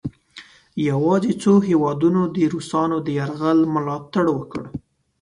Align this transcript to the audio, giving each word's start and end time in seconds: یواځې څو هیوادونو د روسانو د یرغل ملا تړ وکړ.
یواځې 0.89 1.31
څو 1.43 1.53
هیوادونو 1.69 2.21
د 2.35 2.37
روسانو 2.53 2.97
د 3.01 3.07
یرغل 3.19 3.59
ملا 3.73 3.97
تړ 4.13 4.25
وکړ. 4.37 4.63